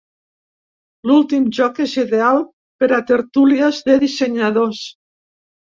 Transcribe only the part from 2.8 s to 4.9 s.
per a tertúlies de dissenyadors.